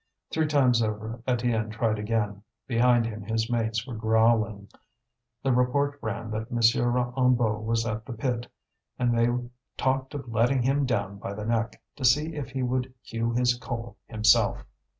[0.31, 2.41] Three times over Étienne tried again.
[2.65, 4.67] Behind him his mates were growling.
[5.43, 6.57] The report ran that M.
[6.57, 8.47] Hennebeau was at the pit,
[8.97, 9.27] and they
[9.77, 13.53] talked of letting him down by the neck, to see if he would hew his
[13.59, 14.65] coal himself.